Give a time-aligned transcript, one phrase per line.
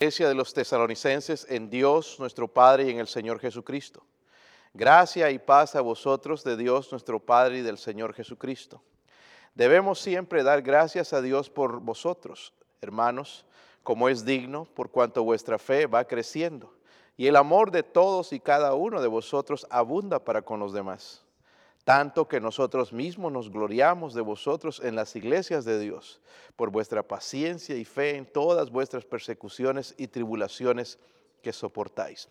[0.00, 4.02] de los tesalonicenses en Dios nuestro Padre y en el Señor Jesucristo.
[4.72, 8.80] Gracia y paz a vosotros de Dios nuestro Padre y del Señor Jesucristo.
[9.54, 13.44] Debemos siempre dar gracias a Dios por vosotros, hermanos,
[13.82, 16.72] como es digno, por cuanto vuestra fe va creciendo,
[17.18, 21.26] y el amor de todos y cada uno de vosotros abunda para con los demás
[21.90, 26.20] tanto que nosotros mismos nos gloriamos de vosotros en las iglesias de Dios,
[26.54, 31.00] por vuestra paciencia y fe en todas vuestras persecuciones y tribulaciones
[31.42, 32.28] que soportáis.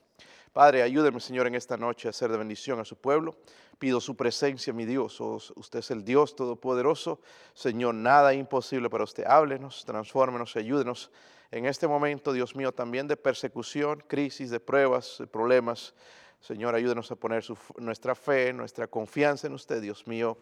[0.54, 3.36] Padre, ayúdeme, Señor, en esta noche a ser de bendición a su pueblo.
[3.78, 5.20] Pido su presencia, mi Dios.
[5.20, 7.20] Oh, usted es el Dios Todopoderoso.
[7.54, 9.26] Señor, nada imposible para usted.
[9.26, 11.12] Háblenos, transfórmenos, ayúdenos
[11.52, 15.94] en este momento, Dios mío, también de persecución, crisis, de pruebas, de problemas.
[16.40, 17.44] Señor, ayúdenos a poner
[17.78, 20.38] nuestra fe, nuestra confianza en usted, Dios mío,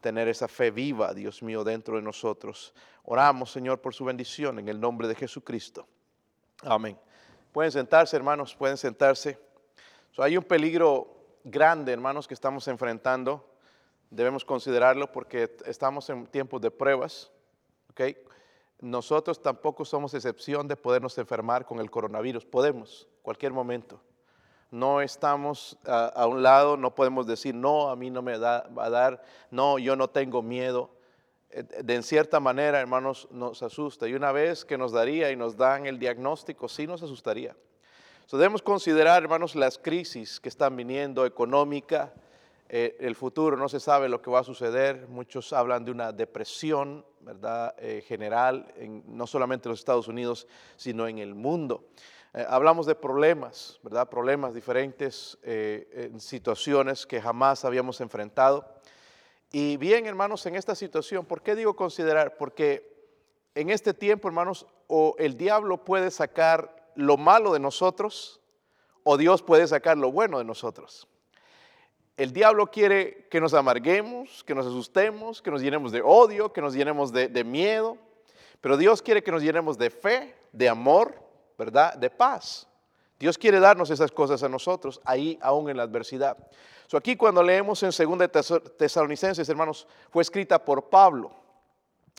[0.00, 2.74] tener esa fe viva, Dios mío, dentro de nosotros.
[3.04, 5.86] Oramos, Señor, por su bendición en el nombre de Jesucristo.
[6.62, 6.98] Amén.
[7.52, 9.38] Pueden sentarse, hermanos, pueden sentarse.
[10.18, 13.48] hay un peligro grande, hermanos, que estamos enfrentando.
[14.10, 17.30] Debemos considerarlo porque estamos en tiempos de pruebas.
[17.90, 18.18] ¿okay?
[18.80, 22.44] Nosotros tampoco somos excepción de podernos enfermar con el coronavirus.
[22.44, 24.00] Podemos, cualquier momento
[24.70, 28.90] no estamos a, un lado, no podemos decir, no, a mí no me va a
[28.90, 30.90] dar, no, yo no tengo miedo.
[31.50, 34.06] Eh, de en cierta manera, hermanos, nos asusta.
[34.06, 37.56] Y una vez que nos daría y nos dan el diagnóstico, sí nos asustaría.
[38.30, 42.12] debemos considerar, hermanos, las crisis que están viniendo, económica,
[42.68, 45.08] eh, el futuro, no se sabe lo que va a suceder.
[45.08, 47.74] Muchos hablan de una depresión, ¿verdad?
[47.78, 48.70] Eh, general,
[49.06, 50.46] no solamente en los Estados Unidos,
[50.76, 51.86] sino en el mundo.
[52.34, 54.08] Eh, hablamos de problemas, ¿verdad?
[54.08, 58.66] Problemas diferentes, eh, en situaciones que jamás habíamos enfrentado.
[59.50, 62.36] Y bien, hermanos, en esta situación, ¿por qué digo considerar?
[62.36, 62.96] Porque
[63.54, 68.40] en este tiempo, hermanos, o el diablo puede sacar lo malo de nosotros,
[69.04, 71.08] o Dios puede sacar lo bueno de nosotros.
[72.18, 76.60] El diablo quiere que nos amarguemos, que nos asustemos, que nos llenemos de odio, que
[76.60, 77.96] nos llenemos de miedo,
[78.60, 81.27] pero Dios quiere que nos llenemos de fe, de amor,
[81.58, 81.94] ¿verdad?
[81.94, 82.66] De paz.
[83.18, 86.36] Dios quiere darnos esas cosas a nosotros, ahí aún en la adversidad.
[86.86, 88.28] So aquí cuando leemos en 2
[88.78, 91.32] Tesalonicenses, hermanos, fue escrita por Pablo.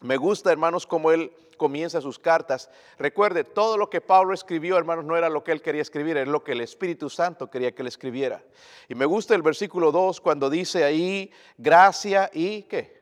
[0.04, 2.70] Me gusta, hermanos, cómo él comienza sus cartas.
[2.98, 6.30] Recuerde, todo lo que Pablo escribió, hermanos, no era lo que él quería escribir, era
[6.30, 8.44] lo que el Espíritu Santo quería que él escribiera.
[8.88, 13.00] Y me gusta el versículo 2 cuando dice ahí, gracia y qué.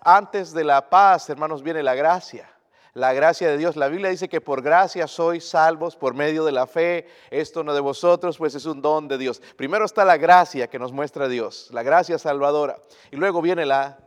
[0.00, 2.52] Antes de la paz, hermanos, viene la gracia
[2.94, 3.76] la gracia de Dios.
[3.76, 7.06] La Biblia dice que por gracia sois salvos por medio de la fe.
[7.30, 9.40] Esto no de vosotros, pues es un don de Dios.
[9.56, 12.78] Primero está la gracia que nos muestra Dios, la gracia salvadora.
[13.10, 13.98] Y luego viene la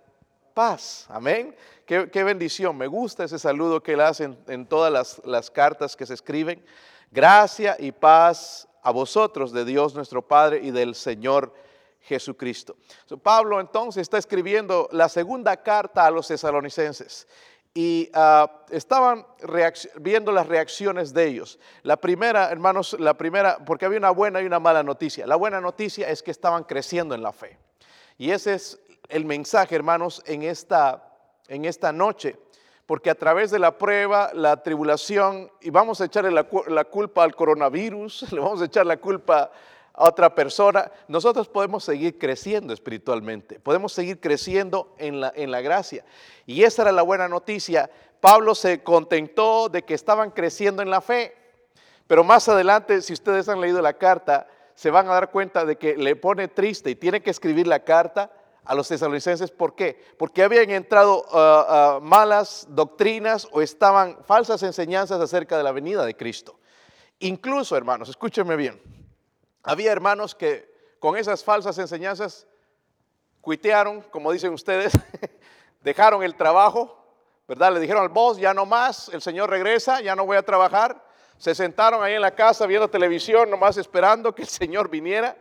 [0.53, 1.06] paz.
[1.09, 1.56] Amén.
[1.85, 2.78] Qué, bendición.
[2.78, 6.63] Me gusta ese saludo que él hace en, todas las, cartas que se escriben.
[7.12, 11.53] Gracia y paz a vosotros de Dios nuestro Padre y del Señor
[12.02, 12.75] Jesucristo.
[13.22, 17.28] Pablo entonces está escribiendo la segunda carta a los tesalonicenses
[17.78, 19.28] y ah, estaban
[20.00, 21.59] viendo las reacciones de ellos.
[21.84, 25.28] La primera, hermanos, la primera, porque había una buena y una mala noticia.
[25.28, 27.59] La buena noticia es que estaban creciendo en la fe.
[28.18, 31.03] Y ese es el mensaje, hermanos, en esta,
[31.50, 32.38] en esta noche.
[32.85, 37.25] Porque a través de la prueba, la tribulación, y vamos a echarle la, la culpa
[37.25, 39.52] al coronavirus, le vamos a echar la culpa a
[39.98, 46.04] otra persona, nosotros podemos seguir creciendo espiritualmente, podemos seguir creciendo en la, en la gracia.
[46.46, 47.90] Y esa era la buena noticia.
[48.20, 51.34] Pablo se contentó de que estaban creciendo en la fe,
[52.08, 55.78] pero más adelante, si ustedes han leído la carta, se van a dar cuenta de
[55.78, 58.32] que le pone triste y tiene que escribir la carta
[58.66, 59.52] a los tesalonicenses.
[59.52, 60.00] ¿Por qué?
[60.18, 66.06] Porque habían entrado uh, uh, malas doctrinas o estaban falsas enseñanzas acerca de la venida
[66.06, 66.60] de Cristo.
[67.20, 68.82] Incluso, hermanos, escúchenme bien,
[69.66, 72.48] había hermanos que con esas falsas enseñanzas
[73.42, 74.94] cuitearon, como dicen ustedes,
[75.81, 77.03] dejaron el trabajo,
[77.48, 77.74] ¿verdad?
[77.74, 81.03] Le dijeron al boss, ya no más, el Señor regresa, ya no voy a trabajar.
[81.38, 85.35] Se sentaron ahí en la casa viendo televisión, nomás esperando que el Señor viniera,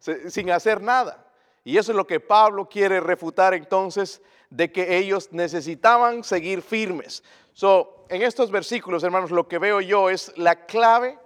[0.00, 1.24] sin hacer nada.
[1.62, 4.20] Y eso es lo que Pablo quiere refutar entonces,
[4.50, 7.22] de que ellos necesitaban seguir firmes.
[7.52, 11.18] So, en estos versículos, hermanos, lo que veo yo es la clave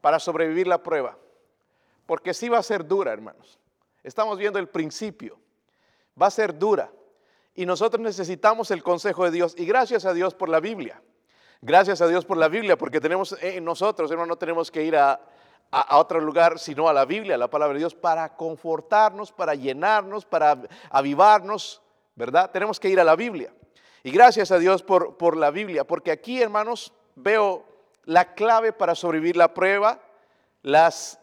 [0.00, 1.18] para sobrevivir la prueba
[2.08, 3.58] porque sí va a ser dura, hermanos.
[4.02, 5.38] Estamos viendo el principio.
[6.20, 6.90] Va a ser dura.
[7.54, 9.54] Y nosotros necesitamos el consejo de Dios.
[9.58, 11.02] Y gracias a Dios por la Biblia.
[11.60, 14.96] Gracias a Dios por la Biblia, porque tenemos en nosotros, hermanos, no tenemos que ir
[14.96, 15.20] a,
[15.90, 20.24] otro lugar, sino a la Biblia, a la palabra de Dios, para confortarnos, para llenarnos,
[20.24, 21.82] para avivarnos,
[22.14, 22.50] ¿verdad?
[22.50, 23.52] Tenemos que ir a la Biblia.
[24.02, 27.66] Y gracias a Dios por, por la Biblia, porque aquí, hermanos, veo
[28.04, 30.00] la clave para sobrevivir la prueba,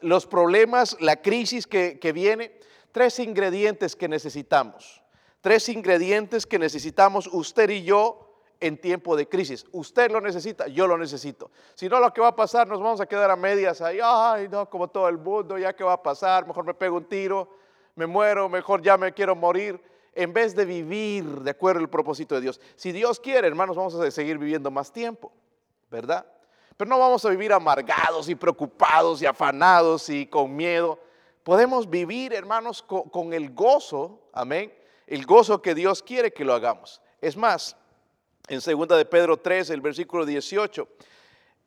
[0.02, 2.58] los problemas, la crisis que, que viene.
[2.92, 5.04] Tres ingredientes que necesitamos.
[5.42, 8.26] Tres ingredientes que necesitamos usted y yo
[8.60, 9.66] en tiempo de crisis.
[9.72, 11.52] Usted lo necesita, yo lo necesito.
[11.76, 14.48] Si no, lo que va a pasar, nos vamos a quedar a medias ahí, ay,
[14.50, 17.50] no, como todo el mundo, ya que va a pasar, mejor me pego un tiro,
[17.96, 19.80] me muero, mejor ya me quiero morir,
[20.14, 22.62] en vez de vivir de acuerdo al propósito de Dios.
[22.76, 25.32] Si Dios quiere, hermanos, vamos a seguir viviendo más tiempo,
[25.92, 26.26] ¿verdad?
[26.78, 31.00] Pero no vamos a vivir amargados y preocupados y afanados y con miedo.
[31.44, 34.74] Podemos vivir, hermanos, con, el gozo, amén,
[35.08, 37.02] el gozo que Dios quiere que lo hagamos.
[37.22, 37.78] Es más,
[38.48, 40.88] en 2 de Pedro 3, el versículo 18,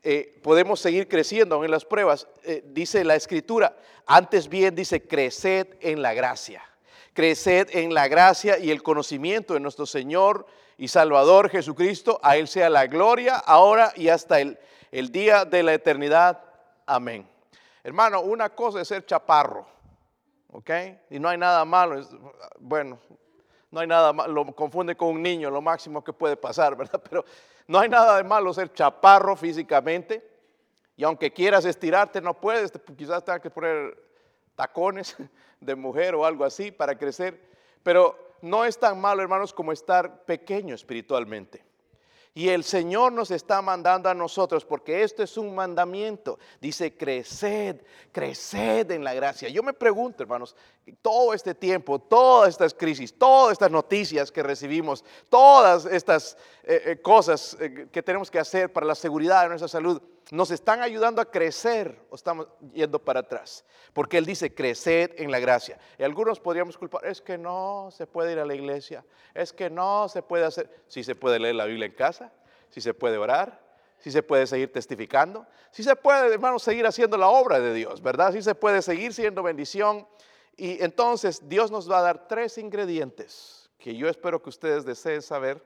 [0.03, 2.27] eh, podemos seguir creciendo en las pruebas.
[2.45, 6.63] Eh, dice la escritura, antes bien dice, creced en la gracia.
[7.15, 10.47] Creced en la gracia y el conocimiento de nuestro Señor
[10.77, 12.21] y Salvador Jesucristo.
[12.23, 14.59] A Él sea la gloria ahora y hasta el,
[14.91, 16.43] el día de la eternidad.
[16.87, 17.29] Amén.
[17.83, 19.67] Hermano, una cosa es ser chaparro,
[20.51, 20.71] ¿ok?
[21.11, 22.03] Y no hay nada malo.
[22.59, 22.99] Bueno,
[23.71, 27.03] no hay nada malo, lo confunde con un niño, lo máximo que puede pasar, ¿verdad?
[27.09, 27.25] Pero
[27.67, 30.27] no hay nada de malo ser chaparro físicamente.
[30.97, 33.97] Y aunque quieras estirarte, no puedes, quizás tengas que poner
[34.57, 35.17] tacones
[35.61, 37.41] de mujer o algo así para crecer.
[37.83, 41.68] Pero no es tan malo, hermanos, como estar pequeño espiritualmente.
[42.39, 46.39] Y el Señor nos está mandando a nosotros, porque esto es un mandamiento.
[46.61, 47.83] Dice, creced,
[48.13, 49.49] creced en la gracia.
[49.49, 50.55] Yo me pregunto, hermanos,
[51.03, 57.03] todo este tiempo, todas estas crisis, todas estas noticias que recibimos, todas estas eh, eh,
[57.03, 61.21] cosas eh, que tenemos que hacer para la seguridad de nuestra salud, nos están ayudando
[61.21, 63.65] a crecer o estamos yendo para atrás.
[63.93, 65.79] Porque Él dice, creced en la gracia.
[65.99, 69.05] Y algunos podríamos culpar, es que no se puede ir a la iglesia,
[69.35, 72.33] es que no se puede hacer, si se puede leer la Biblia en casa,
[72.69, 73.67] si se puede orar,
[73.99, 78.01] si se puede seguir testificando, si se puede, hermanos, seguir haciendo la obra de Dios,
[78.03, 78.33] ¿verdad?
[78.33, 80.07] Si se puede seguir siendo bendición.
[80.57, 85.23] Y entonces Dios nos va a dar tres ingredientes que yo espero que ustedes deseen
[85.23, 85.63] saber.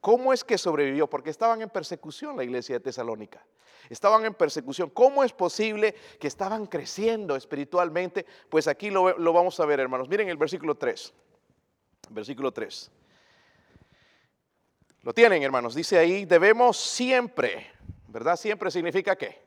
[0.00, 1.08] ¿Cómo es que sobrevivió?
[1.08, 3.44] Porque estaban en persecución la iglesia de Tesalónica.
[3.90, 4.88] Estaban en persecución.
[4.90, 8.24] ¿Cómo es posible que estaban creciendo espiritualmente?
[8.48, 10.08] Pues aquí lo, lo vamos a ver, hermanos.
[10.08, 11.12] Miren el versículo 3.
[12.10, 12.90] Versículo 3.
[15.02, 15.74] Lo tienen, hermanos.
[15.74, 17.70] Dice ahí, debemos siempre,
[18.08, 18.36] ¿verdad?
[18.36, 19.42] Siempre significa qué?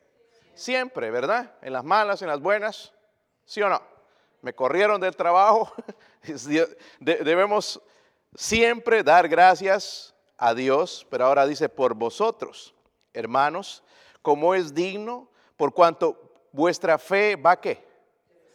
[0.54, 1.56] Siempre, ¿verdad?
[1.62, 2.92] En las malas, en las buenas,
[3.44, 3.82] ¿sí o no?
[4.40, 5.72] Me corrieron del trabajo.
[7.00, 7.80] debemos
[8.34, 12.74] siempre dar gracias a Dios, pero ahora dice por vosotros,
[13.12, 13.82] hermanos,
[14.22, 16.18] como es digno, por cuanto
[16.52, 17.84] vuestra fe va qué?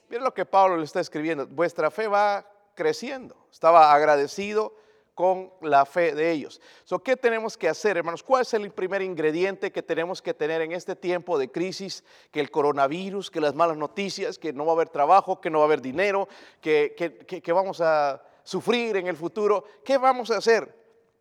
[0.09, 3.35] Miren lo que Pablo le está escribiendo, vuestra fe va creciendo.
[3.51, 4.73] Estaba agradecido
[5.13, 6.61] con la fe de ellos.
[6.85, 8.23] So, ¿Qué tenemos que hacer, hermanos?
[8.23, 12.05] ¿Cuál es el primer ingrediente que tenemos que tener en este tiempo de crisis?
[12.31, 15.57] Que el coronavirus, que las malas noticias, que no va a haber trabajo, que no
[15.59, 16.29] va a haber dinero,
[16.61, 16.95] que,
[17.27, 19.65] que, vamos a sufrir en el futuro.
[19.83, 20.73] ¿Qué vamos a hacer?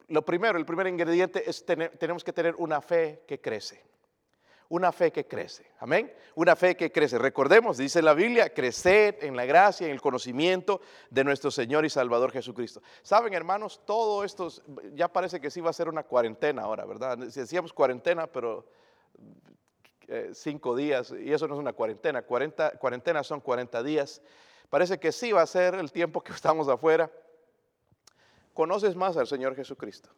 [0.08, 3.88] Lo primero, el primer ingrediente es tener, tenemos que tener una fe que crece
[4.70, 5.66] una fe que crece.
[5.80, 6.12] Amén.
[6.34, 7.18] Una fe que crece.
[7.18, 11.90] Recordemos, dice la Biblia, crecer en la gracia, en el conocimiento de nuestro Señor y
[11.90, 12.82] Salvador Jesucristo.
[13.02, 14.48] Saben, hermanos, todo esto
[14.94, 17.16] ya parece que sí va a ser una cuarentena ahora, ¿verdad?
[17.16, 18.66] Decíamos cuarentena, pero
[20.06, 24.20] eh, cinco días, y eso no es una cuarentena, cuarentena son 40 días.
[24.68, 27.10] Parece que sí va a ser el tiempo que estamos afuera.
[28.58, 30.10] Conoces más al Señor Jesucristo.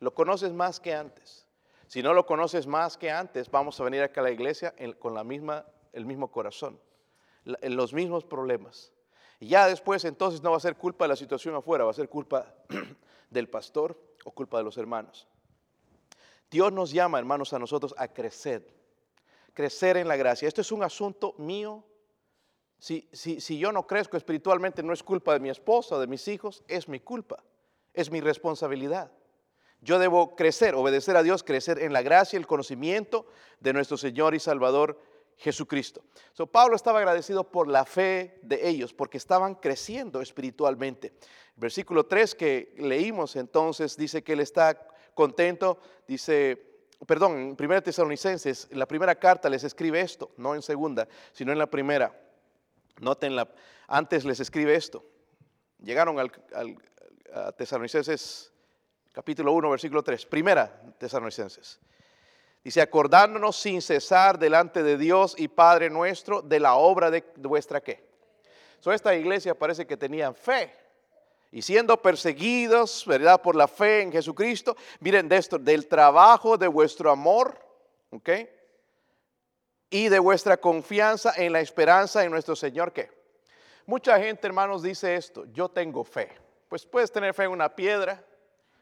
[0.00, 1.46] Lo conoces más que antes.
[1.86, 5.16] Si no lo conoces más que antes, vamos a venir acá a la iglesia con
[5.16, 6.80] el mismo corazón,
[7.44, 8.92] los mismos problemas.
[9.38, 12.08] Ya después entonces no va a ser culpa de la situación afuera, va a ser
[12.08, 12.52] culpa
[13.30, 15.28] del pastor o culpa de los hermanos.
[16.50, 18.74] Dios nos llama, hermanos, a nosotros a crecer,
[19.54, 20.48] crecer en la gracia.
[20.48, 21.84] Esto es un asunto mío.
[22.80, 26.26] Si, si, si yo no crezco espiritualmente, no es culpa de mi esposa, de mis
[26.26, 27.44] hijos, es mi culpa,
[28.00, 29.10] es mi responsabilidad.
[29.80, 33.26] Yo debo crecer, obedecer a Dios, crecer en la gracia y el conocimiento
[33.60, 35.00] de nuestro Señor y Salvador
[35.36, 36.02] Jesucristo.
[36.32, 41.12] So, Pablo estaba agradecido por la fe de ellos, porque estaban creciendo espiritualmente.
[41.56, 46.60] Versículo 3 que leímos entonces dice que él está contento, dice,
[47.06, 51.50] perdón, en primera Tesalonicenses, en la primera carta les escribe esto, no en segunda, sino
[51.52, 52.16] en la primera.
[53.00, 53.48] Noten, la,
[53.86, 55.04] antes les escribe esto.
[55.80, 56.32] Llegaron al,
[57.32, 58.52] a Tesalonicenses
[59.12, 61.80] capítulo 1, versículo 3, primera Tesalonicenses.
[62.62, 67.80] Dice, acordándonos sin cesar delante de Dios y Padre nuestro de la obra de, vuestra
[67.80, 68.06] qué.
[68.80, 70.74] So, esta iglesia parece que tenían fe.
[71.50, 73.40] Y siendo perseguidos, ¿verdad?
[73.40, 74.76] Por la fe en Jesucristo.
[75.00, 77.58] Miren de esto, del trabajo de vuestro amor,
[78.10, 78.30] ¿ok?
[79.90, 83.10] y de vuestra confianza en la esperanza en nuestro Señor que
[83.86, 86.30] mucha gente, hermanos, dice esto, yo tengo fe.
[86.68, 88.22] Pues puedes tener fe en una piedra,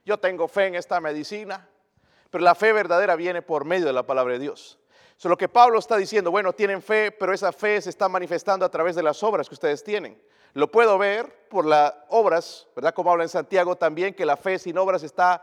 [0.05, 1.69] yo tengo fe en esta medicina,
[2.31, 4.79] pero la fe verdadera viene por medio de la palabra de Dios.
[5.17, 8.67] So, lo que Pablo está diciendo, bueno, tienen fe, pero esa fe se está manifestando
[8.67, 10.21] a través de las obras que ustedes tienen.
[10.53, 12.93] Lo puedo ver por las obras, ¿verdad?
[12.93, 15.43] Como habla en Santiago también, que la fe sin obras está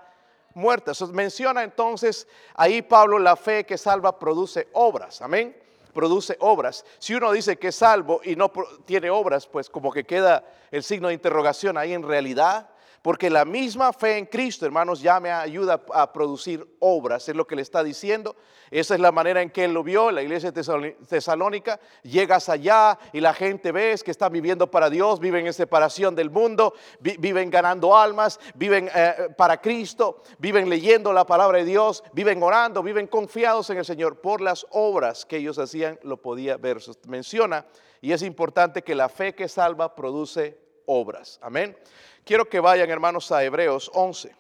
[0.54, 0.92] muerta.
[1.12, 5.22] menciona entonces ahí Pablo la fe que salva produce obras.
[5.22, 5.56] Amén.
[5.94, 6.86] Produce obras.
[7.00, 8.52] Si uno dice que es salvo y no
[8.86, 12.70] tiene obras, pues como que queda el signo de interrogación ahí en realidad.
[13.04, 17.46] Porque la misma fe en Cristo, hermanos, ya me ayuda a producir obras, es lo
[17.46, 18.34] que le está diciendo.
[18.72, 21.82] Esa es la manera en que él lo vio, la iglesia tesalónica.
[22.04, 26.30] Llegas allá y la gente ves que están viviendo para Dios, viven en separación del
[26.30, 32.42] mundo, viven ganando almas, viven eh, para Cristo, viven leyendo la palabra de Dios, viven
[32.42, 34.22] orando, viven confiados en el Señor.
[34.22, 36.78] Por las obras que ellos hacían, lo podía ver.
[37.10, 37.66] Menciona,
[38.00, 41.38] y es importante que la fe que salva produce obras.
[41.42, 41.76] Amén.
[42.26, 44.34] Quiero que vayan, hermanos, a Hebreos 11.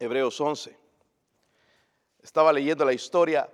[0.00, 0.76] Hebreos 11.
[2.20, 3.48] Estaba leyendo la historia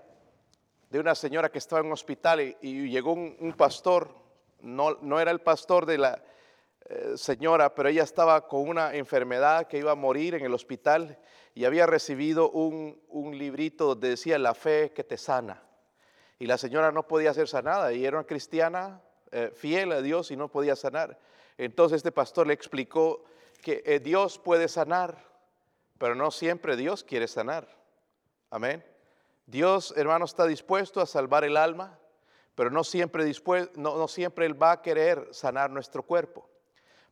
[0.88, 4.14] de una señora que estaba en un hospital y, llegó un, pastor,
[4.60, 6.24] no, no, era el pastor de la
[6.88, 11.18] eh, señora, pero ella estaba con una enfermedad que iba a morir en el hospital
[11.54, 12.98] y había recibido un,
[13.36, 15.62] librito donde decía la fe que te sana.
[16.38, 20.30] Y la señora no podía ser sanada y era una cristiana eh, fiel a Dios
[20.30, 21.18] y no podía sanar.
[21.58, 23.26] Entonces este pastor le explicó
[23.64, 25.16] que eh, Dios puede sanar,
[25.98, 27.66] pero no siempre Dios quiere sanar.
[28.50, 28.84] Amén.
[29.46, 31.98] Dios, hermano, está dispuesto a salvar el alma,
[32.54, 33.24] pero no siempre,
[33.74, 36.48] no, no siempre Él va a querer sanar nuestro cuerpo,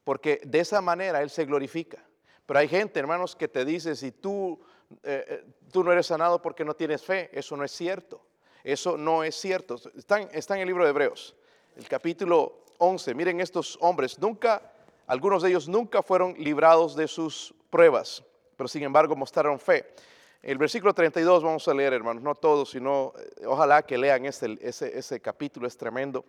[0.04, 2.04] porque de esa manera Él se glorifica.
[2.44, 4.60] Pero hay gente, hermanos, que te dice, si tú,
[5.02, 8.26] eh, eh, tú no eres sanado porque no tienes fe, eso no es cierto.
[8.62, 9.76] Eso no es cierto.
[9.96, 11.34] Está en, está en el libro de Hebreos,
[11.76, 13.14] el capítulo 11.
[13.14, 14.71] Miren estos hombres, nunca
[15.06, 18.22] algunos de ellos nunca fueron librados de sus pruebas,
[18.56, 19.94] pero sin embargo mostraron fe.
[20.42, 24.58] El versículo 32 vamos a leer, hermanos, no todos, sino eh, ojalá que lean ese,
[24.60, 26.24] ese capítulo, es tremendo.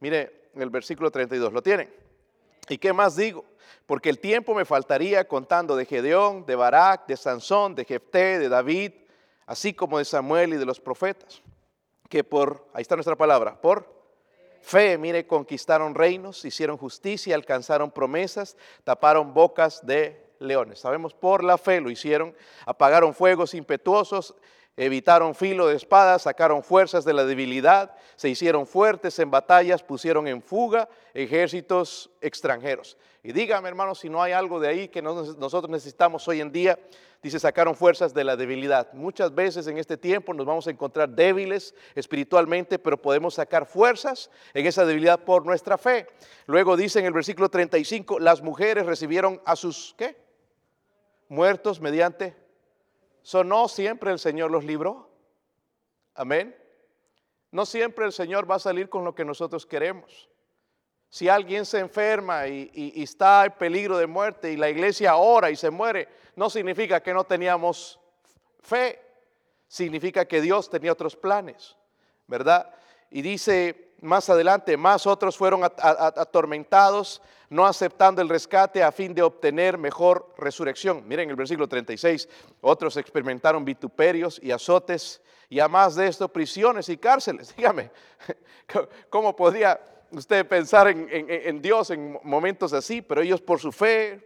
[0.00, 1.88] Mire, el versículo 32, ¿lo tienen?
[2.68, 3.44] ¿Y qué más digo?
[3.86, 8.48] Porque el tiempo me faltaría contando de Gedeón, de Barak, de Sansón, de Jefté, de
[8.48, 8.92] David,
[9.46, 11.42] así como de Samuel y de los profetas,
[12.08, 14.01] que por, ahí está nuestra palabra, por
[14.62, 20.78] Fe, mire, conquistaron reinos, hicieron justicia, alcanzaron promesas, taparon bocas de leones.
[20.78, 24.36] Sabemos por la fe lo hicieron, apagaron fuegos impetuosos,
[24.76, 30.26] evitaron filo de espada, sacaron fuerzas de la debilidad, se hicieron fuertes en batallas, pusieron
[30.26, 32.96] en fuga ejércitos extranjeros.
[33.22, 36.78] Y dígame, hermanos, si no hay algo de ahí que nosotros necesitamos hoy en día,
[37.22, 38.92] dice, sacaron fuerzas de la debilidad.
[38.94, 44.30] Muchas veces en este tiempo nos vamos a encontrar débiles espiritualmente, pero podemos sacar fuerzas
[44.54, 46.08] en esa debilidad por nuestra fe.
[46.46, 50.16] Luego dice en el versículo 35, las mujeres recibieron a sus, ¿qué?
[51.28, 52.41] Muertos mediante
[53.22, 55.08] So, no siempre el Señor los libró.
[56.14, 56.56] Amén.
[57.50, 60.28] No siempre el Señor va a salir con lo que nosotros queremos.
[61.08, 65.56] Si alguien se enferma y, está en peligro de muerte y la iglesia ora y
[65.56, 68.00] se muere, no significa que no teníamos
[68.60, 68.98] fe.
[69.68, 71.76] Significa que Dios tenía otros planes,
[72.26, 72.74] ¿verdad?
[73.10, 79.22] Y dice más adelante, más otros fueron atormentados, no aceptando el rescate a fin de
[79.22, 81.06] obtener mejor resurrección.
[81.06, 82.28] Miren el versículo 36,
[82.60, 87.54] otros experimentaron vituperios y azotes, y a más de esto, prisiones y cárceles.
[87.56, 87.90] Dígame,
[89.10, 89.80] ¿cómo podría
[90.10, 93.02] usted pensar en, Dios en momentos así?
[93.02, 94.20] Pero ellos por su fe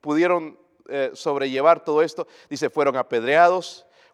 [0.00, 0.58] pudieron
[0.88, 2.26] eh, sobrellevar todo esto.
[2.50, 3.86] Dice, fueron apedreados,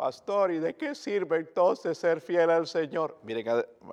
[0.00, 3.18] Pastor, ¿y de qué sirve entonces ser fiel al Señor?
[3.22, 3.46] Miren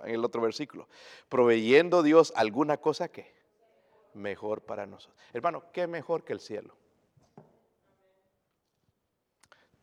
[0.06, 0.88] en el otro versículo.
[1.28, 3.36] Proveyendo Dios alguna cosa que
[4.14, 5.20] mejor para nosotros.
[5.34, 6.74] Hermano, ¿qué mejor que el cielo?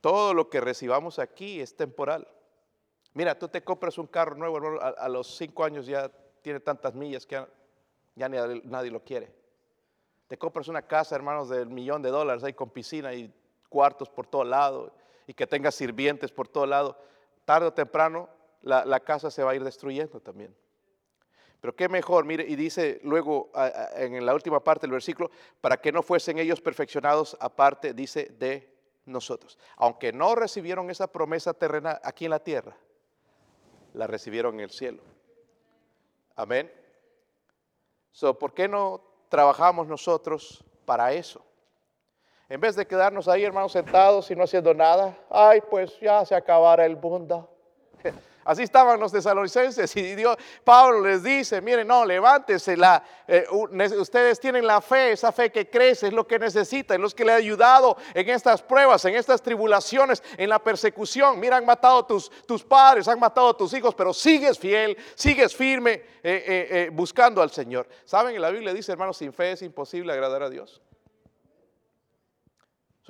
[0.01, 2.27] Todo lo que recibamos aquí es temporal.
[3.13, 7.27] Mira, tú te compras un carro nuevo, a, los cinco años ya tiene tantas millas
[7.27, 7.47] que
[8.15, 9.31] ya, nadie lo quiere.
[10.27, 13.31] Te compras una casa, hermanos, del millón de dólares ahí con piscina y
[13.69, 16.99] cuartos por todo lado y que tenga sirvientes por todo lado,
[17.45, 18.29] tarde o temprano
[18.63, 20.55] la, casa se va a ir destruyendo también.
[21.61, 23.51] Pero qué mejor, mire, y dice luego
[23.97, 28.71] en la última parte del versículo, para que no fuesen ellos perfeccionados aparte, dice, de
[29.07, 29.59] nosotros.
[29.77, 32.77] Aunque no recibieron esa promesa terrena aquí en la tierra,
[33.95, 35.03] la recibieron en el cielo.
[36.37, 36.71] Amén.
[38.13, 41.45] So, ¿Por qué no trabajamos nosotros para eso?
[42.49, 46.35] En vez de quedarnos ahí, hermanos, sentados y no haciendo nada, ay, pues ya se
[46.35, 47.49] acabará el mundo.
[48.45, 54.39] Así estaban los tesalonicenses y Dios, Pablo les dice, miren, no, levántese, la, eh, ustedes
[54.39, 57.33] tienen la fe, esa fe que crece, es lo que necesitan, es lo que le
[57.33, 61.41] ha ayudado en estas pruebas, en estas tribulaciones, en la persecución.
[61.41, 66.03] Mira, han matado tus, tus padres, han matado tus hijos, pero sigues fiel, sigues firme
[66.23, 67.89] eh, eh, buscando al Señor.
[68.05, 68.37] ¿Saben?
[68.37, 70.83] En la Biblia dice, hermanos, sin fe es imposible agradar a Dios.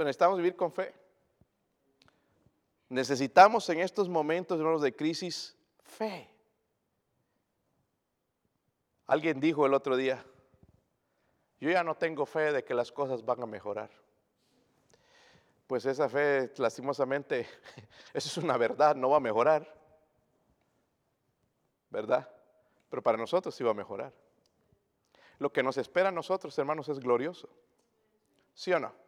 [0.02, 0.92] Necesitamos vivir con fe.
[2.88, 6.28] Necesitamos en estos momentos, hermanos, de crisis, fe.
[9.06, 10.24] Alguien dijo el otro día,
[11.60, 13.90] yo ya no tengo fe de que las cosas van a mejorar.
[15.66, 17.46] Pues esa fe, lastimosamente,
[18.14, 19.72] eso es una verdad, no va a mejorar.
[21.90, 22.28] ¿Verdad?
[22.90, 24.12] Pero para nosotros sí va a mejorar.
[25.38, 27.48] Lo que nos espera a nosotros, hermanos, es glorioso.
[28.52, 29.03] ¿Sí o no?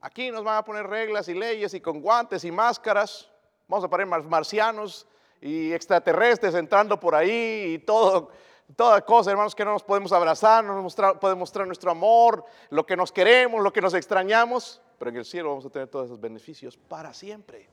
[0.00, 3.28] Aquí nos van a poner reglas y leyes y con guantes y máscaras.
[3.66, 5.06] Vamos a poner marcianos
[5.40, 8.30] y extraterrestres entrando por ahí y todo,
[8.76, 12.86] toda cosa, hermanos, que no nos podemos abrazar, no nos podemos mostrar nuestro amor, lo
[12.86, 14.80] que nos queremos, lo que nos extrañamos.
[14.98, 17.68] Pero en el cielo vamos a tener todos esos beneficios para siempre.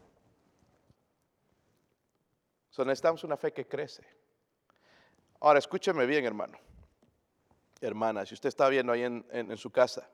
[2.69, 4.03] So, necesitamos una fe que crece.
[5.39, 6.57] Ahora, escúcheme bien, hermano.
[7.79, 10.09] Hermana, si usted está viendo ahí en su casa,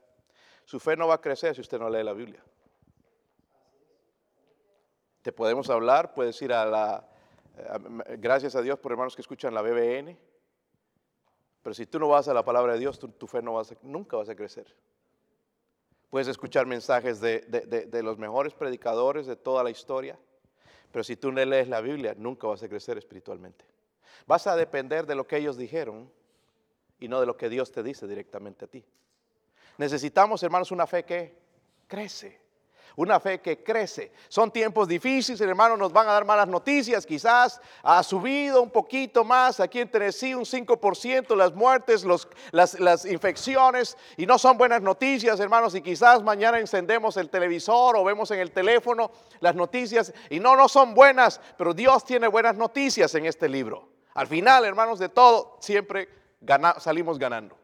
[0.70, 2.44] su fe no va a crecer si usted no lee la Biblia.
[5.24, 7.10] Te podemos hablar, puedes ir a la...
[8.20, 10.16] gracias a Dios por hermanos que escuchan la BBN.
[11.64, 13.66] Pero si tú no vas a la palabra de Dios, tu, fe no va a,
[13.82, 14.76] nunca vas a crecer.
[16.12, 20.20] Puedes escuchar mensajes de, de, los mejores predicadores de toda la historia.
[20.92, 23.66] Pero si tú no lees la Biblia, nunca vas a crecer espiritualmente.
[24.28, 26.12] Vas a depender de lo que ellos dijeron
[27.00, 28.86] y no de lo que Dios te dice directamente a ti.
[29.80, 31.34] Necesitamos, hermanos, una fe que
[31.88, 32.38] crece.
[32.98, 34.12] Una fe que crece.
[34.28, 37.06] Son tiempos difíciles, hermanos, nos van a dar malas noticias.
[37.06, 42.04] Quizás ha subido un poquito más aquí en Tennessee, un 5% las muertes,
[42.52, 43.96] las, las infecciones.
[44.18, 45.74] Y no son buenas noticias, hermanos.
[45.76, 50.14] Y quizás mañana encendemos el televisor o vemos en el teléfono las noticias.
[50.30, 53.88] Y no, no son buenas, pero Dios tiene buenas noticias en este libro.
[54.14, 56.10] Al final, hermanos, de todo, siempre
[56.80, 57.56] salimos ganando.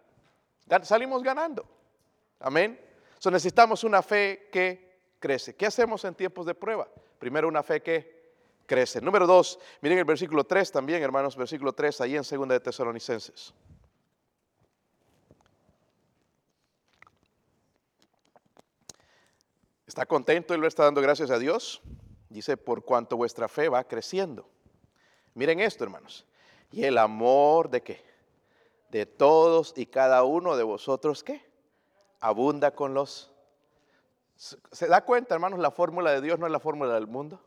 [0.82, 1.76] Salimos ganando.
[2.40, 2.80] Amén.
[3.20, 5.56] So necesitamos una fe que crece.
[5.56, 6.88] ¿Qué hacemos en tiempos de prueba?
[7.18, 8.16] Primero, una fe que
[8.66, 9.02] crece.
[9.02, 13.54] Número dos, miren el versículo 3 también, hermanos, versículo 3, ahí en segunda de Tesalonicenses.
[19.88, 20.54] ¿Está contento?
[20.54, 21.82] Él le está dando gracias a Dios.
[22.30, 24.50] Dice, por cuanto vuestra fe va creciendo.
[25.36, 26.26] Miren esto, hermanos.
[26.72, 28.04] Y el amor de qué?
[28.90, 31.42] De todos y cada uno de vosotros, ¿qué?
[32.26, 33.32] Abunda con los...
[34.36, 35.60] ¿Se da cuenta, hermanos?
[35.60, 37.40] La fórmula de Dios no es la fórmula del mundo.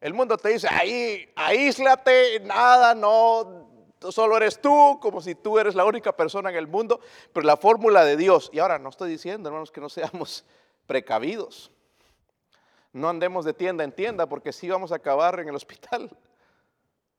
[0.00, 3.68] El mundo te dice, ahí, aíslate, nada, no,
[4.10, 7.00] solo eres tú, como si tú eres la única persona en el mundo.
[7.32, 10.44] Pero la fórmula de Dios, y ahora no estoy diciendo, hermanos, que no seamos
[10.86, 11.70] precavidos.
[12.92, 16.10] No andemos de tienda en tienda porque si vamos a acabar en el hospital.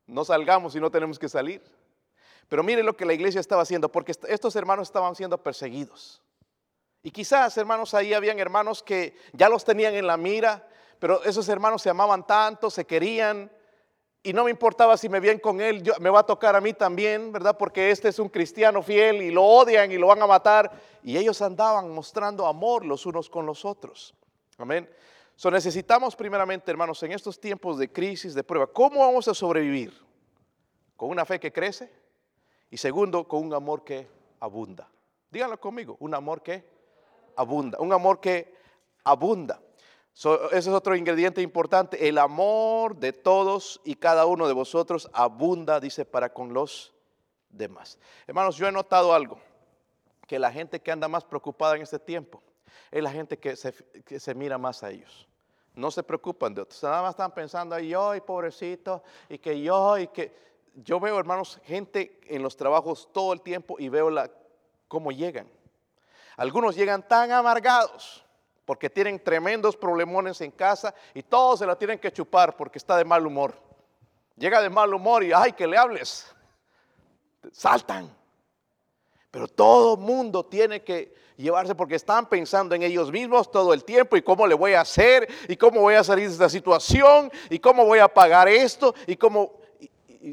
[0.08, 1.64] No salgamos y no tenemos que salir.
[2.48, 6.22] Pero mire lo que la iglesia estaba haciendo, porque estos hermanos estaban siendo perseguidos.
[7.06, 11.48] Y quizás, hermanos, ahí habían hermanos que ya los tenían en la mira, pero esos
[11.50, 13.52] hermanos se amaban tanto, se querían,
[14.24, 16.74] y no me importaba si me veían con él, me va a tocar a mí
[16.74, 17.56] también, ¿verdad?
[17.60, 20.72] Porque este es un cristiano fiel y lo odian y lo van a matar.
[21.04, 24.16] Y ellos andaban mostrando amor los unos con los otros.
[24.58, 24.90] Amén.
[25.36, 29.94] So necesitamos primeramente, hermanos, en estos tiempos de crisis, de prueba, ¿cómo vamos a sobrevivir?
[30.98, 31.88] Con una fe que crece
[32.72, 34.08] y segundo, con un amor que
[34.40, 34.90] abunda.
[35.30, 36.74] Díganlo conmigo, un amor que
[37.36, 38.54] abunda, un amor que
[39.04, 39.62] abunda.
[40.14, 42.08] ese es otro ingrediente importante.
[42.08, 46.94] El amor de todos y cada uno de vosotros abunda, dice, para con los
[47.50, 47.98] demás.
[48.28, 49.40] Hermanos, yo he notado algo,
[50.28, 52.42] que la gente que anda más preocupada en este tiempo
[52.92, 55.28] es la gente que se, mira más a ellos.
[55.74, 56.82] No se preocupan de otros.
[56.84, 60.46] Nada más están pensando, ay, yo, y pobrecito, y que yo, y que...
[60.78, 64.30] Yo veo, hermanos, gente en los trabajos todo el tiempo y veo la,
[64.90, 65.48] cómo llegan
[66.38, 68.26] algunos llegan tan amargados
[68.66, 72.98] porque tienen tremendos problemones en casa y todos se la tienen que chupar porque está
[72.98, 73.54] de mal humor.
[74.36, 76.28] Llega de mal humor y ay, que le hables.
[77.52, 78.14] saltan.
[79.32, 84.18] Pero todo mundo tiene que llevarse porque están pensando en ellos mismos todo el tiempo
[84.18, 87.60] y cómo le voy a hacer y cómo voy a salir de esta situación y
[87.60, 89.60] cómo voy a pagar esto y cómo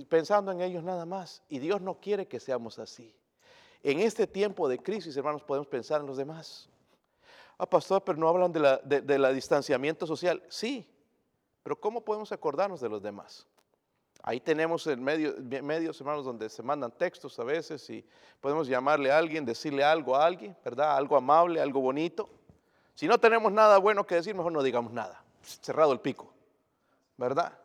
[0.09, 1.43] pensando en ellos nada más.
[1.49, 3.15] Y Dios no quiere que seamos así.
[3.83, 6.69] En este tiempo de crisis, hermanos, podemos pensar en los demás.
[7.59, 10.43] Ah, pastor, pero no hablan de la, de la distanciamiento social.
[10.49, 10.89] Sí,
[11.63, 13.47] pero ¿cómo podemos acordarnos de los demás?
[14.25, 18.07] Ahí tenemos en medio, medios, hermanos, donde se mandan textos a veces y
[18.41, 20.97] podemos llamarle a alguien, decirle algo a alguien, ¿verdad?
[20.97, 22.31] Algo amable, algo bonito.
[22.95, 25.25] Si no tenemos nada bueno que decir, mejor no digamos nada.
[25.43, 26.33] Cerrado el pico,
[27.17, 27.59] ¿verdad?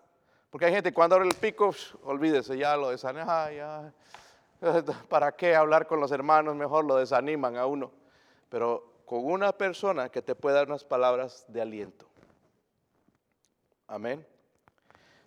[0.49, 3.93] Porque hay gente cuando abre el pico, olvídese, ya lo desanima, ya.
[5.09, 6.55] ¿Para qué hablar con los hermanos?
[6.55, 7.91] Mejor lo desaniman a uno.
[8.49, 12.07] Pero con una persona que te pueda dar unas palabras de aliento.
[13.87, 14.25] Amén.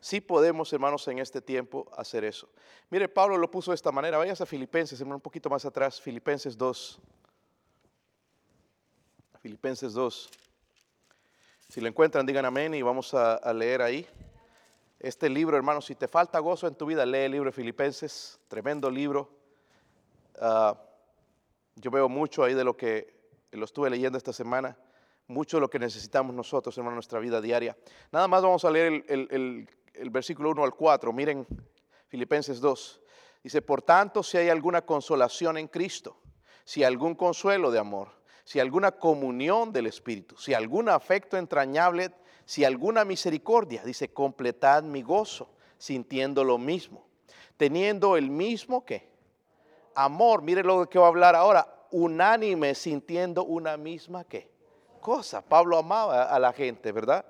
[0.00, 2.48] Sí podemos, hermanos, en este tiempo hacer eso.
[2.88, 4.18] Mire, Pablo lo puso de esta manera.
[4.18, 6.00] Vayas a Filipenses, hermano, un poquito más atrás.
[6.00, 7.00] Filipenses 2.
[9.40, 10.30] Filipenses 2.
[11.68, 14.06] Si lo encuentran, digan amén y vamos a, leer ahí.
[15.00, 18.38] Este libro, hermanos, si te falta gozo en tu vida, lee el libro de Filipenses.
[18.46, 19.30] Tremendo libro.
[20.38, 20.78] Ah,
[21.74, 23.12] yo veo mucho ahí de lo que
[23.50, 24.76] lo estuve leyendo esta semana
[25.30, 27.76] mucho de lo que necesitamos nosotros en nuestra vida diaria.
[28.10, 31.46] Nada más vamos a leer el, el versículo 1 al 4, miren
[32.08, 33.00] Filipenses 2.
[33.44, 36.18] Dice, por tanto, si hay alguna consolación en Cristo,
[36.64, 38.08] si algún consuelo de amor,
[38.44, 42.12] si alguna comunión del Espíritu, si algún afecto entrañable,
[42.50, 47.06] si alguna misericordia, dice, completad mi gozo, sintiendo lo mismo,
[47.56, 49.08] teniendo el mismo que
[49.94, 54.50] amor, mire lo que va a hablar ahora, unánime, sintiendo una misma que
[55.00, 55.42] cosa.
[55.42, 57.24] Pablo amaba a la gente, ¿verdad?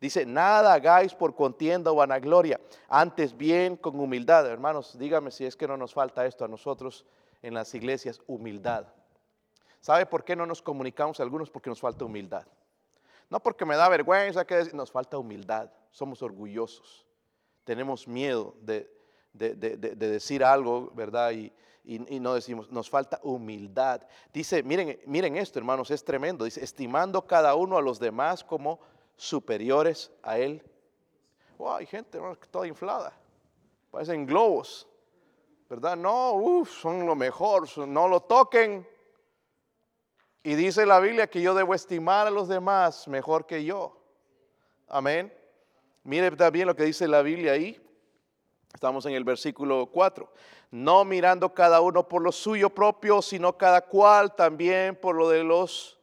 [0.00, 4.50] Dice, nada hagáis por contienda o vanagloria, antes bien con humildad.
[4.50, 7.06] Hermanos, dígame si es que no nos falta esto a nosotros
[7.40, 8.88] en las iglesias, humildad.
[9.80, 11.50] ¿Sabe por qué no nos comunicamos a algunos?
[11.50, 12.48] Porque nos falta humildad.
[13.28, 15.70] No porque me da vergüenza, que nos falta humildad.
[15.90, 17.06] Somos orgullosos.
[17.64, 18.88] Tenemos miedo de,
[19.32, 21.32] decir algo, ¿verdad?
[21.32, 21.52] Y,
[21.84, 24.02] y, no decimos, nos falta humildad.
[24.32, 26.44] Dice, miren, miren esto, hermanos, es tremendo.
[26.44, 28.80] Dice, estimando cada uno a los demás como
[29.16, 30.62] superiores a él.
[31.58, 33.12] hay gente toda inflada,
[33.90, 34.86] parecen globos,
[35.68, 35.96] ¿verdad?
[35.96, 38.86] No, son lo mejor, no lo toquen.
[40.46, 44.00] Y dice la Biblia que yo debo estimar a los demás mejor que yo.
[44.86, 45.34] Amén.
[46.04, 47.84] Mire también lo que dice la Biblia ahí.
[48.72, 50.32] Estamos en el versículo 4.
[50.70, 55.42] No mirando cada uno por lo suyo propio, sino cada cual también por lo de
[55.42, 55.98] los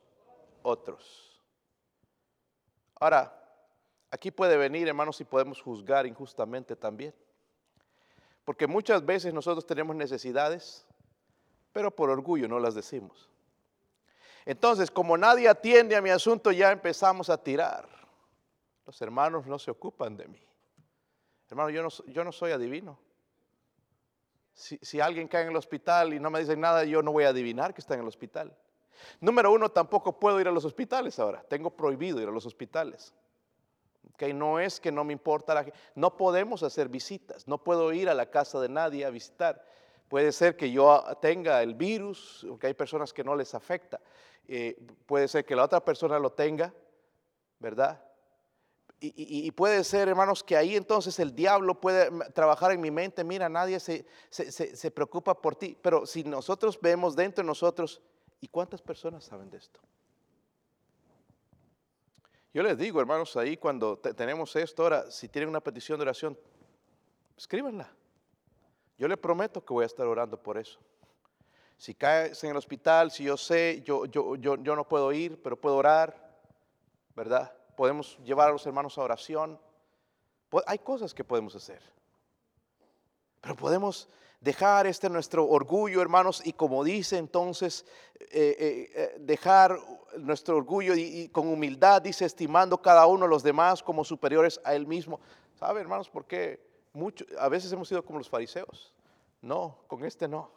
[0.62, 1.42] otros.
[3.00, 3.34] Ahora,
[4.12, 7.16] aquí puede venir, hermanos, y podemos juzgar injustamente también.
[8.44, 10.86] Porque muchas veces nosotros tenemos necesidades,
[11.72, 13.30] pero por orgullo no las decimos.
[14.46, 17.88] Entonces, como nadie atiende a mi asunto, ya empezamos a tirar.
[18.86, 20.46] Los hermanos no se ocupan de mí.
[21.50, 23.00] Hermano, yo no, soy adivino.
[24.54, 27.24] Si, si, alguien cae en el hospital y no me dicen nada, yo no voy
[27.24, 28.56] a adivinar que está en el hospital.
[29.20, 31.44] Número uno, tampoco puedo ir a los hospitales ahora.
[31.44, 33.14] Tengo prohibido ir a los hospitales.
[34.14, 37.48] Okay, no es que no me importa la No podemos hacer visitas.
[37.48, 39.66] No puedo ir a la casa de nadie a visitar.
[40.14, 44.00] Puede ser que yo tenga el virus, porque hay personas que no les afecta.
[44.48, 46.72] Eh, puede ser que la otra persona lo tenga,
[47.58, 48.00] ¿verdad?
[49.00, 53.24] Y, puede ser, hermanos, que ahí entonces el diablo puede trabajar en mi mente.
[53.24, 55.76] Mira, nadie se, se, se preocupa por ti.
[55.82, 58.00] Pero si nosotros vemos dentro de nosotros,
[58.44, 59.80] ¿Y cuántas personas saben de esto?
[62.54, 66.38] Yo les digo, hermanos, ahí cuando tenemos esto, ahora, si tienen una petición de oración,
[67.38, 67.90] escríbanla.
[68.98, 70.80] Yo les prometo que voy a estar orando por eso.
[71.78, 75.60] Si caes en el hospital, si yo sé, yo, yo, yo, no puedo ir, pero
[75.60, 76.40] puedo orar,
[77.16, 77.54] ¿verdad?
[77.76, 79.60] Podemos llevar a los hermanos a oración.
[80.68, 81.82] Hay cosas que podemos hacer.
[83.42, 84.08] Pero podemos
[84.40, 87.86] dejar este nuestro orgullo, hermanos, y como dice entonces,
[88.20, 89.78] eh, eh, eh, dejar
[90.18, 94.76] nuestro orgullo y, con humildad, dice, estimando cada uno a los demás como superiores a
[94.76, 95.20] él mismo.
[95.56, 96.73] ¿Sabe, hermanos, por qué?
[96.94, 98.94] Mucho, a veces hemos sido como los fariseos.
[99.42, 100.52] No, con este no.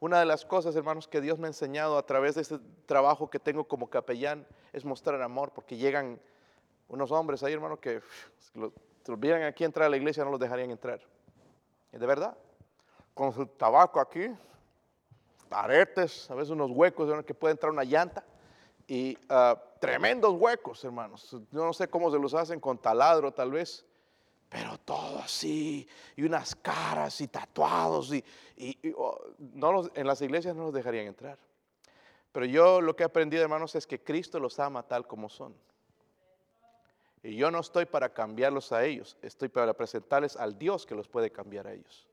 [0.00, 3.30] Una de las cosas, hermanos, que Dios me ha enseñado a través de este trabajo
[3.30, 6.20] que tengo como capellán es mostrar amor, porque llegan
[6.88, 8.02] unos hombres ahí, hermanos, que
[8.38, 8.72] si los,
[9.18, 11.00] vieran aquí entrar a la iglesia no los dejarían entrar.
[11.92, 12.36] De verdad
[13.16, 14.28] con su tabaco aquí,
[15.48, 18.22] aretes, a veces unos huecos de que puede entrar una llanta.
[18.86, 21.34] Y ah, tremendos huecos, hermanos.
[21.50, 23.86] No sé cómo se los hacen con taladro, tal vez.
[24.48, 28.24] Pero todo así, y unas caras y tatuados, y,
[28.96, 31.38] oh, no en las iglesias no los dejarían entrar.
[32.32, 35.54] Pero yo lo que he aprendido, hermanos, es que Cristo los ama tal como son.
[37.22, 41.08] Y yo no estoy para cambiarlos a ellos, estoy para presentarles al Dios que los
[41.08, 42.06] puede cambiar a ellos.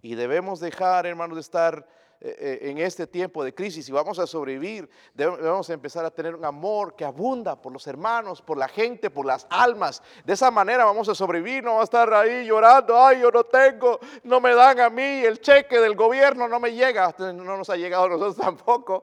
[0.00, 1.86] Y debemos dejar, hermanos, de estar
[2.24, 6.36] eh, eh, en este tiempo de crisis y vamos a sobrevivir, debemos empezar a tener
[6.36, 10.00] un amor que abunda por los hermanos, por la gente, por las almas.
[10.24, 13.42] De esa manera vamos a sobrevivir, no vamos a estar ahí llorando, ay, yo no
[13.42, 17.68] tengo, no me dan a mí, el cheque del gobierno no me llega, no nos
[17.70, 19.02] ha llegado a nosotros tampoco.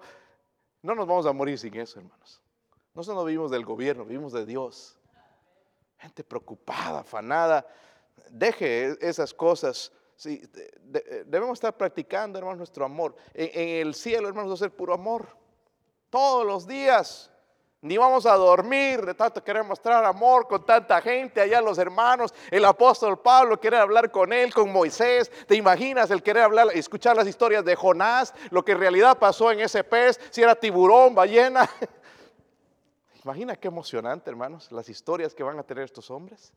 [0.81, 2.41] No nos vamos a morir sin eso, hermanos.
[2.93, 4.97] Nosotros no vivimos del gobierno, vivimos de Dios.
[5.97, 7.67] Gente preocupada, afanada.
[8.29, 10.41] Deje esas cosas Sí,
[11.25, 13.15] debemos estar practicando, hermanos, nuestro amor.
[13.33, 15.29] En, el cielo, hermanos, va a ser puro amor.
[16.09, 17.31] Todos los días.
[17.79, 22.33] Ni vamos a dormir, de tanto queremos mostrar amor con tanta gente, allá los hermanos,
[22.51, 27.15] el apóstol Pablo quiere hablar con él, con Moisés, te imaginas el querer hablar, escuchar
[27.15, 31.15] las historias de Jonás, lo que en realidad pasó en ese pez, si era tiburón,
[31.15, 31.69] ballena.
[33.23, 36.51] Imagina qué emocionante, hermanos, las historias que van a tener estos hombres.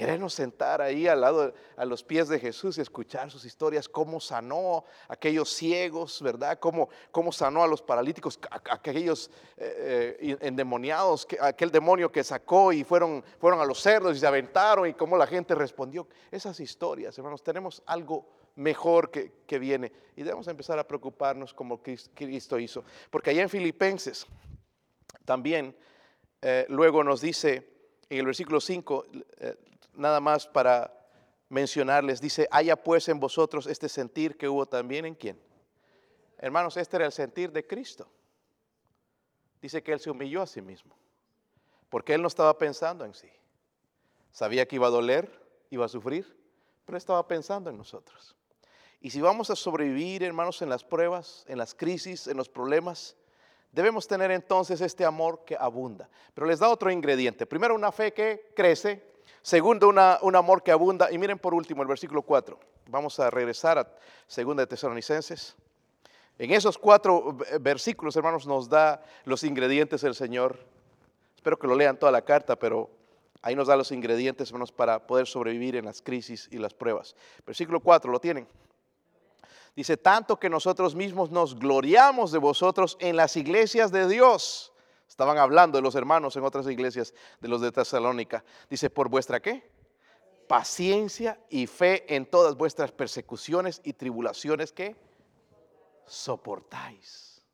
[0.00, 4.18] Queremos sentar ahí al lado, a los pies de Jesús y escuchar sus historias, cómo
[4.18, 6.58] sanó a aquellos ciegos, ¿verdad?
[6.58, 12.72] Cómo, cómo sanó a los paralíticos, a, aquellos eh, eh, endemoniados, aquel demonio que sacó
[12.72, 16.08] y fueron, fueron a los cerdos y se aventaron y cómo la gente respondió.
[16.30, 21.82] Esas historias, hermanos, tenemos algo mejor que, que viene y debemos empezar a preocuparnos como
[21.82, 22.84] Cristo hizo.
[23.10, 24.26] Porque allá en Filipenses
[25.26, 25.76] también
[26.40, 27.68] eh, luego nos dice
[28.08, 29.06] en el versículo 5,
[29.94, 30.92] nada más para
[31.48, 35.40] mencionarles, dice, haya pues en vosotros este sentir que hubo también en quién.
[36.38, 38.08] Hermanos, este era el sentir de Cristo.
[39.60, 40.96] Dice que Él se humilló a sí mismo,
[41.90, 43.30] porque Él no estaba pensando en sí.
[44.32, 45.30] Sabía que iba a doler,
[45.70, 46.36] iba a sufrir,
[46.86, 48.36] pero estaba pensando en nosotros.
[49.00, 53.16] Y si vamos a sobrevivir, hermanos, en las pruebas, en las crisis, en los problemas,
[53.72, 56.08] debemos tener entonces este amor que abunda.
[56.34, 57.46] Pero les da otro ingrediente.
[57.46, 59.09] Primero, una fe que crece,
[59.42, 61.10] Segundo, un amor que abunda.
[61.10, 62.58] Y miren por último el versículo 4.
[62.88, 63.88] Vamos a regresar a
[64.26, 65.56] Segunda de Tesalonicenses.
[66.38, 70.58] En esos cuatro versículos, hermanos, nos da los ingredientes del Señor.
[71.36, 72.90] Espero que lo lean toda la carta, pero
[73.42, 77.14] ahí nos da los ingredientes, hermanos, para poder sobrevivir en las crisis y las pruebas.
[77.46, 78.46] Versículo 4, ¿lo tienen?
[79.76, 84.72] Dice, tanto que nosotros mismos nos gloriamos de vosotros en las iglesias de Dios
[85.10, 88.44] Estaban hablando de los hermanos en otras iglesias de los de Tesalónica.
[88.70, 89.68] Dice, ¿por vuestra qué?
[90.46, 94.94] Paciencia y fe en todas vuestras persecuciones y tribulaciones que
[96.06, 97.44] soportáis.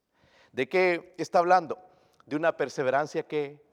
[0.52, 1.78] ¿De qué está hablando?
[2.26, 3.64] De una perseverancia que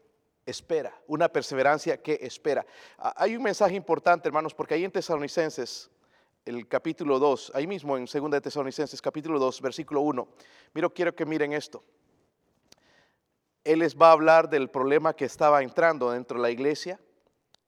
[0.45, 2.65] espera, una perseverancia que espera.
[2.97, 5.91] Ah, hay un mensaje importante, hermanos, porque ahí en Tesalonicenses,
[6.45, 10.25] el capítulo 2, ahí mismo en 2 de Tesalonicenses, capítulo 2, versículo 1,
[10.73, 11.83] miro, quiero que miren esto.
[13.63, 16.99] Él les va a hablar del problema que estaba entrando dentro de la iglesia.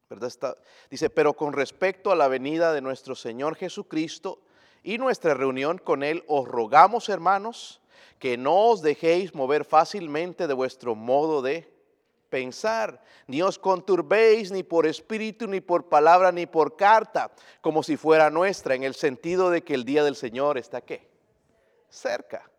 [0.10, 0.58] ¿verdad?
[0.90, 4.42] dice, pero con respecto a la venida de nuestro Señor Jesucristo
[4.84, 7.82] y nuestra reunión con Él, os rogamos, hermanos,
[8.20, 11.74] que no os dejéis mover fácilmente de vuestro modo de
[12.30, 17.32] pensar, ni os conturbéis ni por espíritu, ni por palabra, ni por carta,
[17.62, 21.10] como si fuera nuestra, en el sentido de que el día del Señor está qué?
[21.90, 22.52] Cerca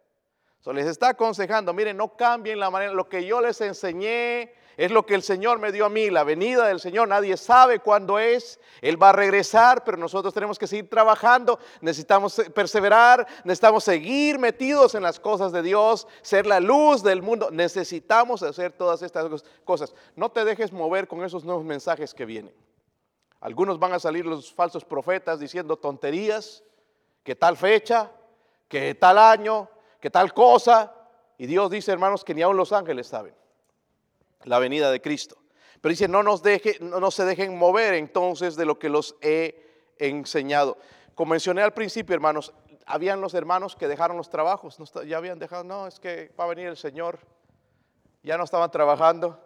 [0.73, 5.07] les está aconsejando, miren, no cambien la manera, lo que yo les enseñé es lo
[5.07, 8.61] que el Señor me dio a mí, la venida del Señor, nadie sabe cuándo es,
[8.83, 14.95] Él va a regresar, pero nosotros tenemos que seguir trabajando, necesitamos perseverar, necesitamos seguir metidos
[14.95, 19.95] en las cosas de Dios, ser la luz del mundo, necesitamos hacer todas estas cosas.
[20.15, 22.55] No te dejes mover con esos nuevos mensajes que vienen.
[23.41, 26.63] Algunos van a salir los falsos profetas diciendo tonterías,
[27.23, 28.11] que tal fecha,
[28.69, 29.69] que tal año,
[30.01, 30.93] que tal cosa.
[31.39, 33.35] Y Dios dice, hermanos, que ni aun los ángeles saben
[34.45, 35.37] la venida de Cristo.
[35.81, 39.95] Pero dice, no, nos deje, no, se dejen mover entonces de lo que los he
[39.99, 40.79] enseñado.
[41.15, 42.53] Como mencioné al principio, hermanos,
[42.87, 46.49] habían los hermanos que dejaron los trabajos, ya habían dejado, no, es que va a
[46.49, 47.19] venir el Señor,
[48.23, 49.39] ya no estaban trabajando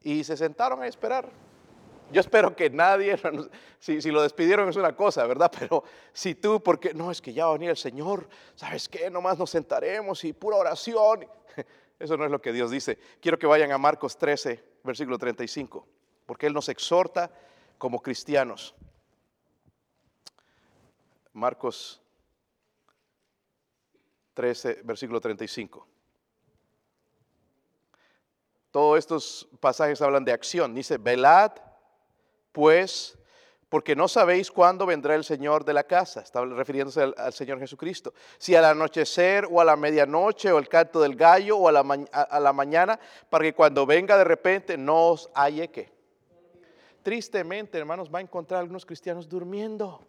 [0.00, 1.28] y se sentaron a esperar.
[2.12, 3.18] Yo espero que nadie,
[3.80, 5.50] si, lo despidieron es una cosa, ¿verdad?
[5.58, 9.10] Pero si tú, porque no, es que ya va a venir el Señor, ¿sabes qué?
[9.10, 11.26] Nomás nos sentaremos y pura oración.
[11.98, 12.98] Eso no es lo que Dios dice.
[13.20, 15.86] Quiero que vayan a Marcos 13, versículo 35,
[16.26, 17.30] porque Él nos exhorta
[17.78, 18.74] como cristianos.
[21.32, 22.00] Marcos
[24.34, 25.86] 13, versículo 35.
[28.70, 30.74] Todos estos pasajes hablan de acción.
[30.74, 31.52] Dice, velad
[32.56, 33.18] pues,
[33.68, 36.22] porque no sabéis cuándo vendrá el Señor de la casa.
[36.22, 38.14] Estaba refiriéndose al, Señor Jesucristo.
[38.38, 42.06] Si al anochecer o a la medianoche o el canto del gallo o a la,
[42.12, 45.92] a la mañana, para que cuando venga de repente no os halle que.
[47.02, 50.08] Tristemente, hermanos, va a encontrar a algunos cristianos durmiendo.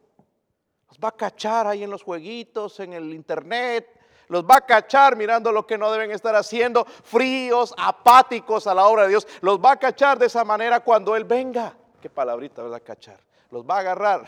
[0.88, 3.90] Los va a cachar ahí en los jueguitos, en el internet.
[4.30, 8.88] Los va a cachar mirando lo que no deben estar haciendo, fríos, apáticos a la
[8.88, 9.28] obra de Dios.
[9.42, 11.76] Los va a cachar de esa manera cuando Él venga.
[12.10, 12.82] Palabrita, ¿verdad?
[12.84, 14.28] Cachar los va a agarrar.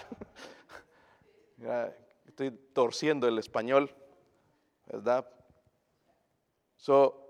[2.25, 3.93] Estoy torciendo el español,
[4.85, 5.29] ¿verdad?
[6.77, 7.25] So,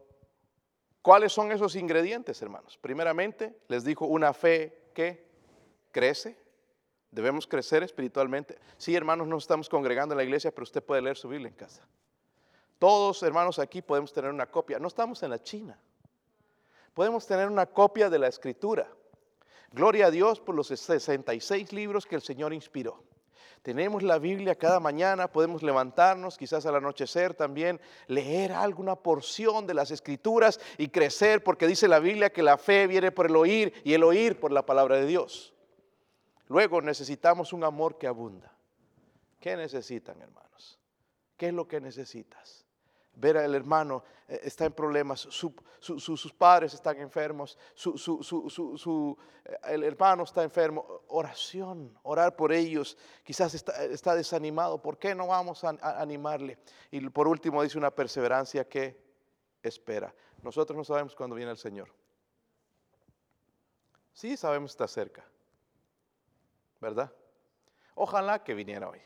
[1.02, 2.78] ¿Cuáles son esos ingredientes, hermanos?
[2.78, 5.28] Primeramente, les dijo una fe que
[5.92, 6.38] crece.
[7.10, 8.60] Debemos crecer espiritualmente.
[8.78, 11.56] Sí, hermanos, no estamos congregando en la iglesia, pero usted puede leer su Biblia en
[11.56, 11.88] casa.
[12.78, 14.78] Todos, hermanos, aquí podemos tener una copia.
[14.78, 15.80] No estamos en la China.
[16.94, 18.88] Podemos tener una copia de la escritura.
[19.72, 23.04] Gloria a Dios por los 66 libros que el Señor inspiró.
[23.62, 29.74] Tenemos la Biblia cada mañana, podemos levantarnos, quizás al anochecer también, leer alguna porción de
[29.74, 33.74] las escrituras y crecer, porque dice la Biblia que la fe viene por el oír
[33.84, 35.54] y el oír por la palabra de Dios.
[36.48, 38.56] Luego necesitamos un amor que abunda.
[39.40, 40.80] ¿Qué necesitan, hermanos?
[41.38, 42.66] ¿Qué es lo que necesitas?
[43.20, 49.16] Ver al hermano eh, está en problemas, sus padres están enfermos, eh,
[49.64, 51.02] el hermano está enfermo.
[51.08, 52.98] Oración, orar por ellos.
[53.24, 54.82] Quizás está, desanimado.
[54.82, 56.60] ¿Por qué no vamos a, animarle?
[56.92, 59.02] Y por último dice una perseverancia que
[59.62, 60.14] espera.
[60.42, 61.94] Nosotros no sabemos cuándo viene el Señor.
[64.14, 65.26] Sí sabemos que está cerca.
[66.80, 67.12] ¿Verdad?
[67.96, 69.02] Ojalá que viniera hoy.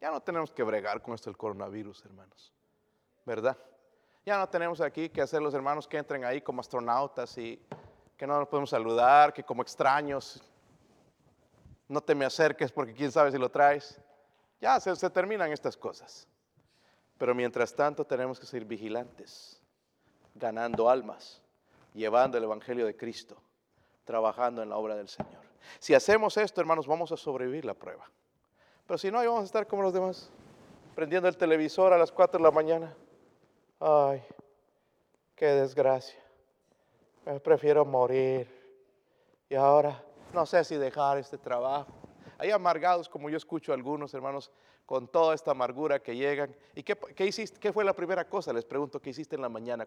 [0.00, 2.53] Ya no tenemos que bregar con esto del coronavirus, hermanos.
[3.24, 3.56] ¿Verdad?
[4.24, 7.60] Ya no tenemos aquí que hacer los hermanos que entren ahí como astronautas y
[8.16, 10.42] que no nos podemos saludar, que como extraños,
[11.88, 14.00] no te me acerques porque quién sabe si lo traes.
[14.60, 16.26] Ya se, terminan estas cosas.
[17.18, 19.60] Pero mientras tanto tenemos que ser vigilantes,
[20.34, 21.42] ganando almas,
[21.92, 23.36] llevando el Evangelio de Cristo,
[24.04, 25.42] trabajando en la obra del Señor.
[25.78, 28.10] Si hacemos esto, hermanos, vamos a sobrevivir la prueba.
[28.86, 30.30] Pero si no, vamos a estar como los demás,
[30.94, 32.94] prendiendo el televisor a las 4 de la mañana
[33.80, 34.22] Ay,
[35.34, 36.20] qué desgracia.
[37.42, 38.48] Prefiero morir.
[39.48, 41.92] Y ahora no sé si dejar este trabajo.
[42.38, 44.50] Hay amargados, como yo escucho a algunos hermanos,
[44.86, 46.54] con toda esta amargura que llegan.
[46.74, 47.58] ¿Y qué, hiciste?
[47.58, 48.52] ¿Qué fue la primera cosa?
[48.52, 49.86] Les pregunto, ¿qué hiciste en la mañana?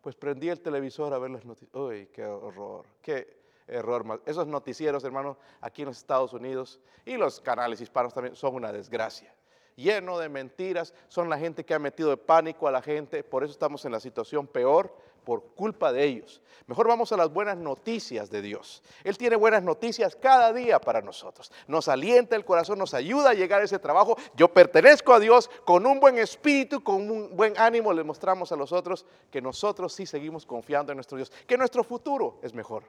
[0.00, 1.74] Pues prendí el televisor a ver las noticias.
[1.74, 4.22] Uy, qué horror, qué error.
[4.26, 8.72] Esos noticieros, hermanos, aquí en los Estados Unidos y los canales hispanos también son una
[8.72, 9.33] desgracia
[9.76, 13.44] lleno de mentiras, son la gente que ha metido de pánico a la gente, por
[13.44, 16.40] eso estamos en la situación peor por culpa de ellos.
[16.66, 18.82] Mejor vamos a las buenas noticias de Dios.
[19.02, 21.52] Él tiene buenas noticias cada día para nosotros.
[21.66, 24.16] Nos alienta el corazón, nos ayuda a llegar a ese trabajo.
[24.34, 27.92] Yo pertenezco a Dios con un buen espíritu, con un buen ánimo.
[27.92, 31.84] Le mostramos a los otros que nosotros sí seguimos confiando en nuestro Dios, que nuestro
[31.84, 32.84] futuro es mejor.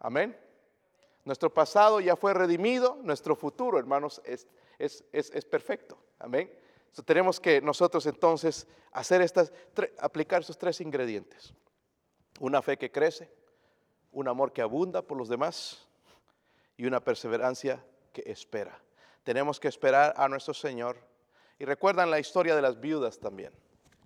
[0.00, 0.47] Amén.
[1.28, 5.98] Nuestro pasado ya fue redimido, nuestro futuro, hermanos, es es, perfecto.
[6.18, 6.50] Amén.
[7.04, 9.52] tenemos que nosotros entonces hacer estas,
[9.98, 11.52] aplicar esos tres ingredientes.
[12.40, 13.30] Una fe que crece,
[14.10, 15.86] un amor que abunda por los demás
[16.78, 18.80] y una perseverancia que espera.
[19.22, 20.96] Tenemos que esperar a nuestro Señor.
[21.58, 23.52] Y recuerdan la historia de las viudas también,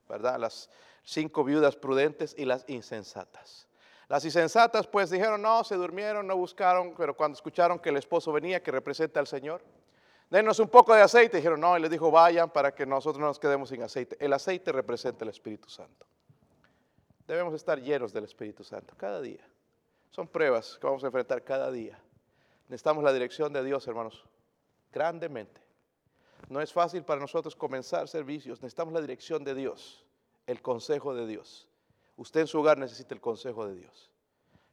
[0.08, 0.40] ¿verdad?
[0.40, 0.68] Las
[1.04, 3.68] cinco viudas prudentes y las insensatas.
[4.12, 8.30] Las insensatas pues dijeron, no, se durmieron, no buscaron, pero cuando escucharon que el esposo
[8.30, 9.62] venía, que representa al Señor,
[10.28, 11.38] denos un poco de aceite.
[11.38, 14.18] Dijeron, no, y les dijo, vayan para que nosotros no nos quedemos sin aceite.
[14.20, 16.06] El aceite representa el Espíritu Santo.
[17.26, 19.48] Debemos estar llenos del Espíritu Santo cada día.
[20.10, 21.98] Son pruebas que vamos a enfrentar cada día.
[22.68, 24.26] Necesitamos la dirección de Dios, hermanos,
[24.92, 25.62] grandemente.
[26.50, 28.60] No es fácil para nosotros comenzar servicios.
[28.60, 30.04] Necesitamos la dirección de Dios,
[30.46, 31.71] el consejo de Dios.
[32.16, 34.10] Usted en su hogar necesita el consejo de Dios.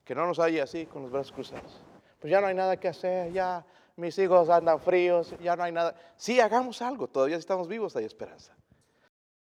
[0.03, 1.81] Que no nos haya así con los brazos cruzados.
[2.19, 5.71] Pues ya no hay nada que hacer, ya mis hijos andan fríos, ya no hay
[5.71, 5.95] nada.
[6.17, 8.55] Sí, hagamos algo, todavía estamos vivos, hay esperanza.